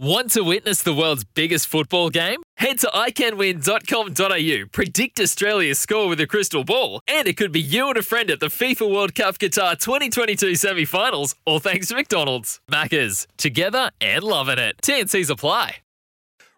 [0.00, 2.40] Want to witness the world's biggest football game?
[2.56, 7.88] Head to iCanWin.com.au, predict Australia's score with a crystal ball, and it could be you
[7.88, 11.96] and a friend at the FIFA World Cup Qatar 2022 semi finals, all thanks to
[11.96, 12.60] McDonald's.
[12.70, 14.76] Maccas, together and loving it.
[14.82, 15.78] TNC's apply.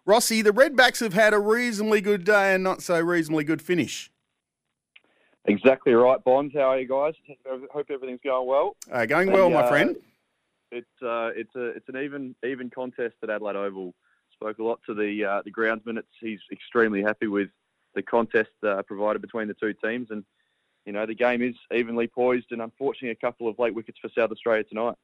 [0.05, 4.11] Rossi, the Redbacks have had a reasonably good day and not so reasonably good finish.
[5.45, 6.53] Exactly right, Bonds.
[6.53, 7.15] How are you guys?
[7.73, 8.75] Hope everything's going well.
[8.91, 9.95] Uh, going well, my uh, friend.
[10.71, 13.93] It's uh, it's a it's an even even contest at Adelaide Oval.
[14.33, 15.97] Spoke a lot to the uh, the groundsman.
[15.97, 17.49] It's, he's extremely happy with
[17.93, 20.23] the contest uh, provided between the two teams, and
[20.85, 22.47] you know the game is evenly poised.
[22.51, 24.95] And unfortunately, a couple of late wickets for South Australia tonight.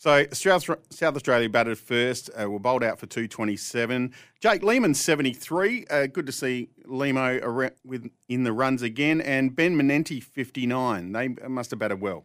[0.00, 2.30] So South, South Australia batted first.
[2.34, 4.14] Uh, were bowled out for 227.
[4.40, 5.84] Jake Lehmann 73.
[5.90, 9.20] Uh, good to see Lemo with in the runs again.
[9.20, 11.12] And Ben Manenti 59.
[11.12, 12.24] They must have batted well.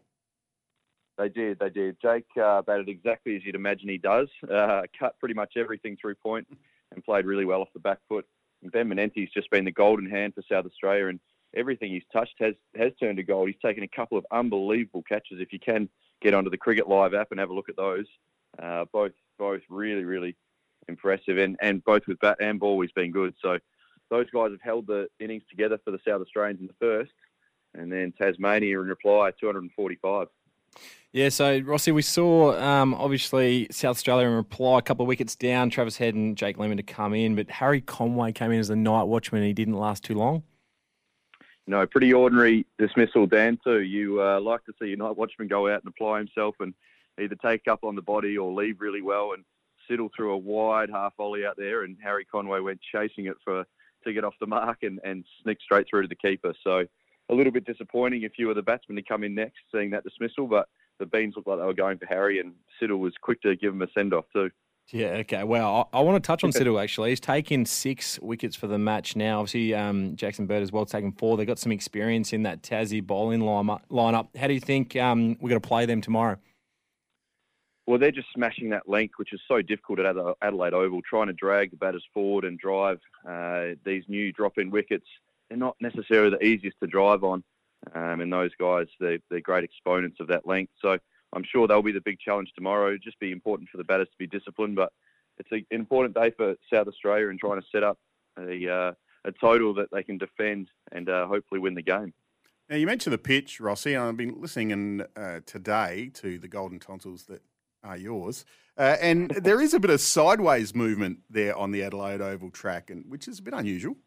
[1.18, 1.98] They did, they did.
[2.02, 4.28] Jake uh, batted exactly as you'd imagine he does.
[4.44, 6.48] Uh, cut pretty much everything through point
[6.94, 8.26] and played really well off the back foot.
[8.62, 11.20] And ben Manenti's just been the golden hand for South Australia, and
[11.56, 13.48] everything he's touched has has turned to gold.
[13.48, 15.40] He's taken a couple of unbelievable catches.
[15.40, 15.90] If you can
[16.22, 18.06] get onto the Cricket Live app and have a look at those,
[18.62, 20.36] uh, both both really really
[20.88, 23.36] impressive, and and both with bat and ball he's been good.
[23.42, 23.60] So
[24.10, 27.12] those guys have held the innings together for the South Australians in the first,
[27.74, 30.28] and then Tasmania in reply 245.
[31.16, 35.36] Yeah, so Rossi, we saw um, obviously South Australia in reply, a couple of wickets
[35.38, 38.68] down, Travis Head and Jake Lehmann to come in, but Harry Conway came in as
[38.68, 40.44] the night watchman and he didn't last too long.
[41.68, 43.82] No, pretty ordinary dismissal, Dan, too.
[43.82, 46.74] You uh, like to see your night watchman go out and apply himself and
[47.18, 49.46] either take up on the body or leave really well and
[49.90, 53.66] Siddle threw a wide half volley out there and Harry Conway went chasing it for
[54.06, 56.54] to get off the mark and, and sneak straight through to the keeper.
[56.64, 56.86] So
[57.30, 60.04] a little bit disappointing if you were the batsman to come in next, seeing that
[60.04, 60.68] dismissal, but
[61.00, 63.74] the Beans looked like they were going for Harry, and Siddle was quick to give
[63.74, 64.52] him a send off too.
[64.92, 65.44] Yeah, okay.
[65.44, 67.10] Well, I, I, want to touch on Siddle actually.
[67.10, 69.40] He's taken six wickets for the match now.
[69.40, 71.38] Obviously, um, Jackson Bird as well taken four.
[71.38, 74.28] They've got some experience in that Tassie bowling line lineup.
[74.38, 76.38] How do you think um, we're going to play them tomorrow?
[77.88, 81.34] Well, they're just smashing that length, which is so difficult at Adelaide Oval, trying to
[81.34, 85.06] drag the batters forward and drive uh, these new drop-in wickets.
[85.50, 87.44] They're not necessarily the easiest to drive on.
[87.94, 90.74] Um, and those guys, they're, they're great exponents of that length.
[90.82, 90.98] So
[91.34, 92.88] I'm sure they'll be the big challenge tomorrow.
[92.88, 94.92] It'll Just be important for the batters to be disciplined, but
[95.38, 98.00] it's an important day for South Australia in trying to set up
[98.40, 98.92] a, uh,
[99.26, 102.14] a total that they can defend and uh, hopefully win the game.
[102.70, 103.96] Now you mentioned the pitch, Rossi.
[103.96, 107.44] I've been listening in, uh, today to the Golden Tonsils that
[107.84, 108.44] are yours,
[108.76, 112.90] uh, and there is a bit of sideways movement there on the Adelaide Oval track,
[112.90, 113.98] and which is a bit unusual.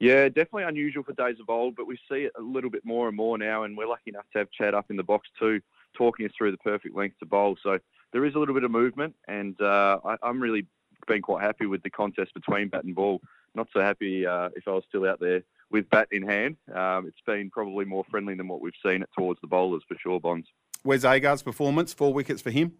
[0.00, 3.08] Yeah, definitely unusual for days of old, but we see it a little bit more
[3.08, 5.60] and more now, and we're lucky enough to have Chad up in the box too,
[5.96, 7.56] talking us through the perfect length to bowl.
[7.62, 7.78] So
[8.12, 10.66] there is a little bit of movement, and uh, I, am really
[11.06, 13.20] been quite happy with the contest between bat and ball.
[13.54, 16.56] Not so happy uh, if I was still out there with bat in hand.
[16.74, 19.96] Um, it's been probably more friendly than what we've seen it towards the bowlers for
[19.96, 20.48] sure, Bonds.
[20.82, 21.92] Where's Agar's performance?
[21.92, 22.72] Four wickets for him.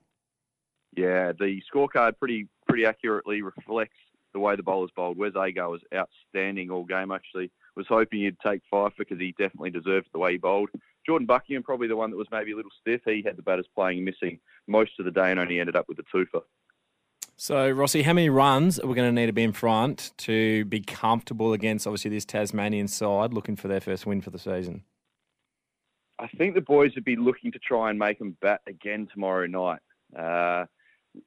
[0.97, 3.97] Yeah, the scorecard pretty pretty accurately reflects
[4.35, 5.17] the way the bowlers bowled.
[5.17, 7.51] Wes Agar was outstanding all game, actually.
[7.77, 10.69] Was hoping he'd take five because he definitely deserved the way he bowled.
[11.07, 13.01] Jordan Buckingham, probably the one that was maybe a little stiff.
[13.05, 15.99] He had the batters playing missing most of the day and only ended up with
[15.99, 16.43] a twofer.
[17.37, 20.65] So, Rossi, how many runs are we going to need to be in front to
[20.67, 24.85] be comfortable against, obviously, this Tasmanian side looking for their first win for the season?
[26.21, 29.47] I think the boys would be looking to try and make them bat again tomorrow
[29.49, 29.81] night.
[30.17, 30.67] Uh,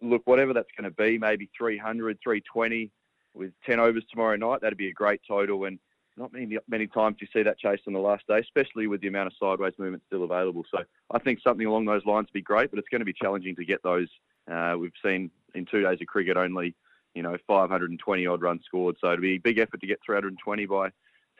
[0.01, 2.91] look, whatever that's going to be, maybe 300, 320
[3.33, 5.65] with 10 overs tomorrow night, that'd be a great total.
[5.65, 5.79] And
[6.17, 9.07] not many many times you see that chase on the last day, especially with the
[9.07, 10.63] amount of sideways movement still available.
[10.71, 13.13] So I think something along those lines would be great, but it's going to be
[13.13, 14.07] challenging to get those.
[14.51, 16.73] Uh, we've seen in two days of cricket only,
[17.13, 18.95] you know, 520 odd runs scored.
[18.99, 20.89] So it'd be a big effort to get 320 by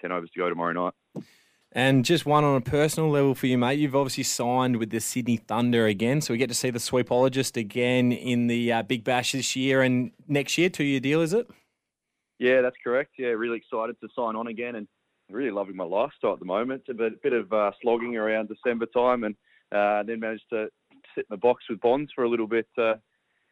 [0.02, 1.24] 10 overs to go tomorrow night.
[1.74, 3.78] And just one on a personal level for you, mate.
[3.78, 7.58] You've obviously signed with the Sydney Thunder again, so we get to see the sweepologist
[7.58, 10.70] again in the uh, Big Bash this year and next year.
[10.70, 11.48] Two year deal, is it?
[12.40, 13.12] Yeah, that's correct.
[13.18, 14.88] Yeah, really excited to sign on again and
[15.30, 16.84] really loving my lifestyle at the moment.
[16.90, 19.36] A bit, bit of uh, slogging around December time and
[19.74, 20.70] uh, then managed to
[21.16, 22.94] sit in the box with Bonds for a little bit uh,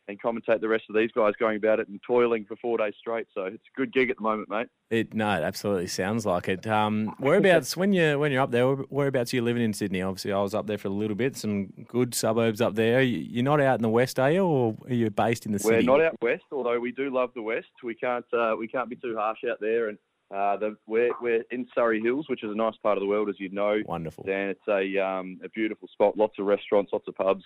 [0.08, 2.94] and commentate the rest of these guys going about it and toiling for four days
[3.00, 3.28] straight.
[3.34, 4.68] So it's a good gig at the moment, mate.
[4.90, 6.68] It no, it absolutely sounds like it.
[6.68, 8.68] Um, whereabouts when you when you're up there?
[8.68, 10.02] Whereabouts are you living in Sydney?
[10.02, 11.36] Obviously, I was up there for a little bit.
[11.36, 13.02] Some good suburbs up there.
[13.02, 15.88] You're not out in the west, are you, or are you based in the city?
[15.88, 17.68] We're not out west, although we do love the west.
[17.84, 19.98] We can't uh, we can't be too harsh out there, and
[20.34, 23.30] uh, the, we're we're in Surry Hills, which is a nice part of the world,
[23.30, 23.82] as you know.
[23.86, 24.24] Wonderful.
[24.24, 26.18] Dan, it's a um, a beautiful spot.
[26.18, 27.44] Lots of restaurants, lots of pubs,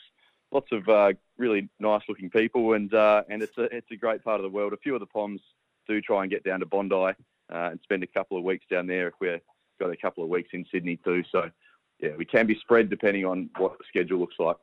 [0.51, 4.23] lots of uh, really nice looking people, and uh, and it's a it's a great
[4.23, 4.73] part of the world.
[4.73, 5.41] A few of the Poms
[5.87, 7.13] do try and get down to Bondi uh,
[7.49, 9.39] and spend a couple of weeks down there if we've
[9.79, 11.23] got a couple of weeks in Sydney too.
[11.31, 11.49] So
[11.99, 14.57] yeah, we can be spread depending on what the schedule looks like.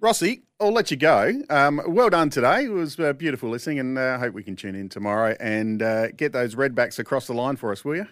[0.00, 1.32] Rossi, I'll let you go.
[1.48, 2.64] Um, well done today.
[2.64, 5.80] It was uh, beautiful listening, and I uh, hope we can tune in tomorrow and
[5.80, 8.08] uh, get those redbacks across the line for us, will you?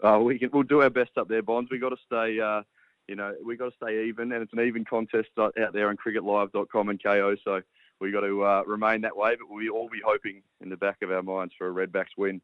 [0.00, 1.72] Uh, we can, we'll do our best up there, Bonds.
[1.72, 2.62] We've got to stay, uh,
[3.08, 5.96] you know, we've got to stay even, and it's an even contest out there on
[5.96, 7.36] cricketlive.com and KO.
[7.44, 7.60] So
[8.00, 11.02] we've got to uh, remain that way, but we'll all be hoping in the back
[11.02, 12.40] of our minds for a Redbacks win.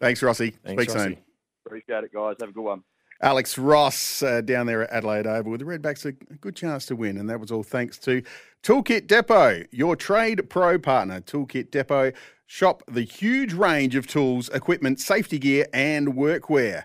[0.00, 0.50] Thanks, Rossi.
[0.50, 1.08] Thanks, Speak Rossi.
[1.10, 1.18] soon.
[1.64, 2.36] Appreciate it, guys.
[2.40, 2.82] Have a good one.
[3.22, 6.96] Alex Ross uh, down there at Adelaide Oval with the Redbacks a good chance to
[6.96, 8.22] win, and that was all thanks to
[8.62, 11.20] Toolkit Depot, your trade pro partner.
[11.22, 12.12] Toolkit Depot,
[12.46, 16.84] shop the huge range of tools, equipment, safety gear, and workwear.